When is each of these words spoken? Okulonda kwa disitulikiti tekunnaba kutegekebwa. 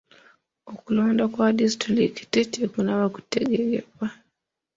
Okulonda 0.73 1.23
kwa 1.33 1.47
disitulikiti 1.59 2.39
tekunnaba 2.53 3.05
kutegekebwa. 3.13 4.07